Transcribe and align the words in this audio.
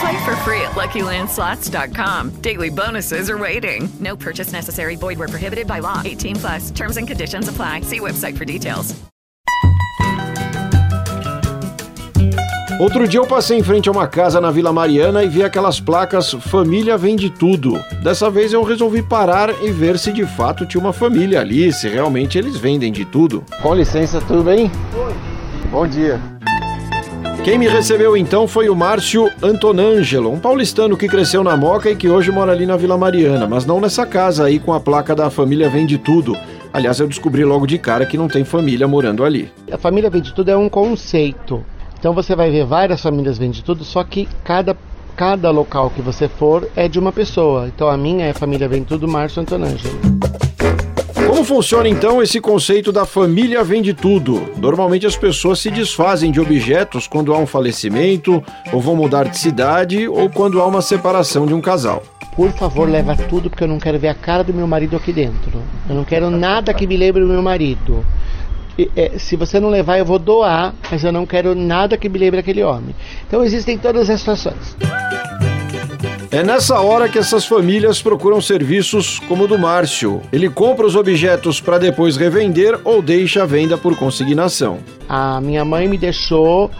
Play 0.00 0.24
for 0.24 0.36
free 0.36 0.60
at 0.62 0.72
LuckyLandSlots.com. 0.72 2.30
Daily 2.40 2.70
bonuses 2.70 3.28
are 3.28 3.38
waiting. 3.38 3.88
No 4.00 4.16
purchase 4.16 4.52
necessary. 4.52 4.96
Void 4.96 5.18
where 5.18 5.28
prohibited 5.28 5.66
by 5.66 5.80
law. 5.80 6.02
18 6.04 6.36
plus. 6.36 6.70
Terms 6.70 6.96
and 6.96 7.06
conditions 7.06 7.48
apply. 7.48 7.82
See 7.82 8.00
website 8.00 8.36
for 8.36 8.44
details. 8.44 8.94
Outro 12.80 13.06
dia 13.06 13.20
eu 13.20 13.26
passei 13.26 13.56
em 13.56 13.62
frente 13.62 13.88
a 13.88 13.92
uma 13.92 14.08
casa 14.08 14.40
na 14.40 14.50
Vila 14.50 14.72
Mariana 14.72 15.22
e 15.22 15.28
vi 15.28 15.44
aquelas 15.44 15.78
placas 15.78 16.32
Família 16.32 16.98
Vende 16.98 17.30
Tudo. 17.30 17.80
Dessa 18.02 18.28
vez 18.28 18.52
eu 18.52 18.64
resolvi 18.64 19.00
parar 19.00 19.62
e 19.62 19.70
ver 19.70 19.96
se 19.96 20.12
de 20.12 20.26
fato 20.26 20.66
tinha 20.66 20.80
uma 20.80 20.92
família 20.92 21.40
ali, 21.40 21.72
se 21.72 21.88
realmente 21.88 22.36
eles 22.36 22.56
vendem 22.56 22.90
de 22.90 23.04
tudo. 23.04 23.44
Com 23.62 23.74
licença, 23.74 24.20
tudo 24.20 24.42
bem? 24.42 24.72
Oi. 24.96 25.14
Bom 25.70 25.86
dia. 25.86 26.20
Quem 27.44 27.58
me 27.58 27.68
recebeu 27.68 28.16
então 28.16 28.48
foi 28.48 28.70
o 28.70 28.74
Márcio 28.74 29.30
Antonângelo, 29.42 30.32
um 30.32 30.40
paulistano 30.40 30.96
que 30.96 31.06
cresceu 31.06 31.44
na 31.44 31.54
Moca 31.54 31.90
e 31.90 31.94
que 31.94 32.08
hoje 32.08 32.32
mora 32.32 32.52
ali 32.52 32.64
na 32.64 32.74
Vila 32.74 32.96
Mariana, 32.96 33.46
mas 33.46 33.66
não 33.66 33.82
nessa 33.82 34.06
casa 34.06 34.46
aí 34.46 34.58
com 34.58 34.72
a 34.72 34.80
placa 34.80 35.14
da 35.14 35.28
família 35.28 35.68
Vende 35.68 35.98
Tudo. 35.98 36.34
Aliás, 36.72 36.98
eu 37.00 37.06
descobri 37.06 37.44
logo 37.44 37.66
de 37.66 37.76
cara 37.76 38.06
que 38.06 38.16
não 38.16 38.28
tem 38.28 38.46
família 38.46 38.88
morando 38.88 39.22
ali. 39.22 39.52
A 39.70 39.76
família 39.76 40.08
Vende 40.08 40.32
Tudo 40.32 40.50
é 40.50 40.56
um 40.56 40.70
conceito. 40.70 41.62
Então 41.98 42.14
você 42.14 42.34
vai 42.34 42.50
ver 42.50 42.64
várias 42.64 43.02
famílias 43.02 43.36
Vende 43.36 43.62
Tudo, 43.62 43.84
só 43.84 44.02
que 44.02 44.26
cada, 44.42 44.74
cada 45.14 45.50
local 45.50 45.90
que 45.90 46.00
você 46.00 46.26
for 46.28 46.66
é 46.74 46.88
de 46.88 46.98
uma 46.98 47.12
pessoa. 47.12 47.68
Então 47.68 47.90
a 47.90 47.96
minha 47.98 48.24
é 48.24 48.30
a 48.30 48.34
família 48.34 48.66
Vende 48.66 48.86
Tudo 48.86 49.06
Márcio 49.06 49.42
Antonângelo. 49.42 50.00
Como 51.34 51.44
funciona 51.44 51.88
então 51.88 52.22
esse 52.22 52.40
conceito 52.40 52.92
da 52.92 53.04
família 53.04 53.64
vende 53.64 53.92
tudo? 53.92 54.52
Normalmente 54.56 55.04
as 55.04 55.16
pessoas 55.16 55.58
se 55.58 55.68
desfazem 55.68 56.30
de 56.30 56.38
objetos 56.38 57.08
quando 57.08 57.34
há 57.34 57.38
um 57.38 57.44
falecimento, 57.44 58.40
ou 58.72 58.80
vão 58.80 58.94
mudar 58.94 59.24
de 59.24 59.36
cidade, 59.36 60.06
ou 60.06 60.30
quando 60.30 60.62
há 60.62 60.66
uma 60.66 60.80
separação 60.80 61.44
de 61.44 61.52
um 61.52 61.60
casal. 61.60 62.04
Por 62.36 62.52
favor, 62.52 62.88
leva 62.88 63.16
tudo 63.16 63.50
porque 63.50 63.64
eu 63.64 63.68
não 63.68 63.80
quero 63.80 63.98
ver 63.98 64.08
a 64.08 64.14
cara 64.14 64.44
do 64.44 64.54
meu 64.54 64.68
marido 64.68 64.94
aqui 64.94 65.12
dentro. 65.12 65.60
Eu 65.88 65.96
não 65.96 66.04
quero 66.04 66.30
nada 66.30 66.72
que 66.72 66.86
me 66.86 66.96
lembre 66.96 67.22
do 67.22 67.28
meu 67.28 67.42
marido. 67.42 68.06
E, 68.78 68.88
é, 68.94 69.18
se 69.18 69.34
você 69.34 69.58
não 69.58 69.70
levar, 69.70 69.98
eu 69.98 70.04
vou 70.04 70.20
doar, 70.20 70.72
mas 70.88 71.02
eu 71.02 71.10
não 71.10 71.26
quero 71.26 71.52
nada 71.52 71.96
que 71.96 72.08
me 72.08 72.16
lembre 72.16 72.38
aquele 72.38 72.62
homem. 72.62 72.94
Então 73.26 73.42
existem 73.42 73.76
todas 73.76 74.08
as 74.08 74.20
situações. 74.20 74.76
É 76.34 76.42
nessa 76.42 76.80
hora 76.80 77.08
que 77.08 77.16
essas 77.16 77.46
famílias 77.46 78.02
procuram 78.02 78.40
serviços 78.40 79.20
como 79.20 79.44
o 79.44 79.46
do 79.46 79.56
Márcio. 79.56 80.20
Ele 80.32 80.50
compra 80.50 80.84
os 80.84 80.96
objetos 80.96 81.60
para 81.60 81.78
depois 81.78 82.16
revender 82.16 82.76
ou 82.82 83.00
deixa 83.00 83.44
a 83.44 83.46
venda 83.46 83.78
por 83.78 83.96
consignação. 83.96 84.80
A 85.08 85.40
minha 85.40 85.64
mãe 85.64 85.86
me 85.86 85.96
deixou 85.96 86.72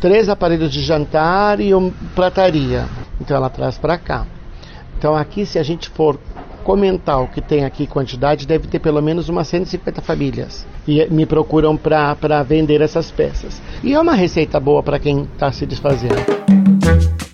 três 0.00 0.28
aparelhos 0.28 0.72
de 0.72 0.80
jantar 0.82 1.60
e 1.60 1.72
uma 1.72 1.92
prataria. 2.16 2.86
Então 3.20 3.36
ela 3.36 3.48
traz 3.48 3.78
para 3.78 3.96
cá. 3.96 4.26
Então 4.98 5.14
aqui, 5.14 5.46
se 5.46 5.56
a 5.56 5.62
gente 5.62 5.88
for 5.88 6.18
comentar 6.64 7.22
o 7.22 7.28
que 7.28 7.40
tem 7.40 7.64
aqui 7.64 7.86
quantidade, 7.86 8.44
deve 8.44 8.66
ter 8.66 8.80
pelo 8.80 9.00
menos 9.00 9.28
umas 9.28 9.46
150 9.46 10.02
famílias. 10.02 10.66
E 10.84 11.06
me 11.10 11.24
procuram 11.24 11.76
para 11.76 12.42
vender 12.42 12.80
essas 12.80 13.12
peças. 13.12 13.62
E 13.84 13.94
é 13.94 14.00
uma 14.00 14.14
receita 14.16 14.58
boa 14.58 14.82
para 14.82 14.98
quem 14.98 15.28
está 15.32 15.52
se 15.52 15.64
desfazendo. 15.64 16.35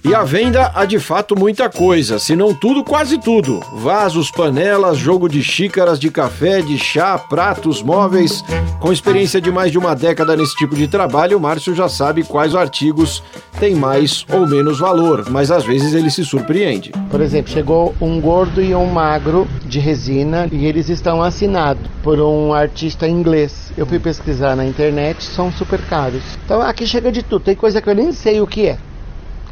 E 0.05 0.17
à 0.17 0.25
venda 0.25 0.73
há 0.75 0.85
de 0.85 0.99
fato 0.99 1.39
muita 1.39 1.71
coisa, 1.71 2.19
se 2.19 2.35
não 2.35 2.53
tudo, 2.53 2.83
quase 2.83 3.19
tudo. 3.19 3.61
Vasos, 3.73 4.33
panelas, 4.33 4.99
jogo 4.99 5.29
de 5.29 5.41
xícaras 5.45 5.97
de 5.97 6.11
café, 6.11 6.61
de 6.61 6.77
chá, 6.77 7.17
pratos, 7.17 7.81
móveis. 7.85 8.43
Com 8.81 8.93
experiência 8.93 9.41
de 9.41 9.53
mais 9.53 9.71
de 9.71 9.79
uma 9.79 9.95
década 9.95 10.37
nesse 10.37 10.57
tipo 10.57 10.75
de 10.75 10.89
trabalho, 10.89 11.39
o 11.39 11.41
Márcio 11.41 11.73
já 11.73 11.89
sabe 11.89 12.25
quais 12.25 12.57
artigos 12.57 13.23
têm 13.61 13.77
mais 13.77 14.27
ou 14.33 14.45
menos 14.45 14.81
valor, 14.81 15.31
mas 15.31 15.53
às 15.53 15.65
vezes 15.65 15.95
ele 15.95 16.11
se 16.11 16.25
surpreende. 16.25 16.91
Por 17.09 17.21
exemplo, 17.21 17.53
chegou 17.53 17.95
um 18.01 18.21
gordo 18.21 18.61
e 18.61 18.75
um 18.75 18.87
magro 18.87 19.47
de 19.65 19.79
resina 19.79 20.49
e 20.51 20.67
eles 20.67 20.89
estão 20.89 21.23
assinados 21.23 21.89
por 22.03 22.19
um 22.19 22.53
artista 22.53 23.07
inglês. 23.07 23.73
Eu 23.77 23.87
fui 23.87 24.01
pesquisar 24.01 24.57
na 24.57 24.67
internet, 24.67 25.23
são 25.23 25.53
super 25.53 25.81
caros. 25.83 26.25
Então 26.45 26.61
aqui 26.61 26.89
chega 26.89 27.13
de 27.13 27.23
tudo, 27.23 27.45
tem 27.45 27.55
coisa 27.55 27.81
que 27.81 27.89
eu 27.89 27.95
nem 27.95 28.11
sei 28.11 28.41
o 28.41 28.49
que 28.49 28.67
é 28.67 28.79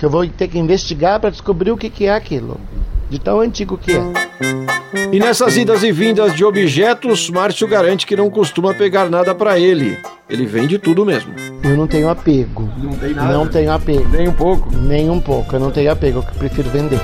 que 0.00 0.06
eu 0.06 0.11
vou 0.11 0.27
ter 0.27 0.49
que 0.49 0.59
investigar 0.59 1.21
para 1.21 1.28
descobrir 1.28 1.71
o 1.71 1.77
que, 1.77 1.91
que 1.91 2.06
é 2.06 2.15
aquilo, 2.15 2.59
de 3.11 3.19
tão 3.19 3.38
antigo 3.38 3.77
que 3.77 3.93
é. 3.93 4.03
E 5.12 5.19
nessas 5.21 5.59
idas 5.59 5.83
e 5.83 5.93
vindas 5.93 6.34
de 6.34 6.43
objetos, 6.43 7.28
Márcio 7.28 7.69
garante 7.69 8.06
que 8.06 8.16
não 8.16 8.31
costuma 8.31 8.72
pegar 8.72 9.10
nada 9.10 9.34
para 9.34 9.59
ele. 9.59 9.99
Ele 10.27 10.47
vende 10.47 10.78
tudo 10.78 11.05
mesmo. 11.05 11.34
Eu 11.62 11.77
não 11.77 11.87
tenho 11.87 12.09
apego. 12.09 12.66
Não 12.78 12.93
tem 12.94 13.12
nada? 13.12 13.34
Não 13.34 13.47
tenho 13.47 13.71
apego. 13.71 14.09
Nem 14.09 14.27
um 14.27 14.33
pouco? 14.33 14.75
Nem 14.75 15.10
um 15.10 15.21
pouco. 15.21 15.55
Eu 15.55 15.60
não 15.60 15.71
tenho 15.71 15.93
apego, 15.93 16.21
eu 16.21 16.39
prefiro 16.39 16.71
vender. 16.71 17.00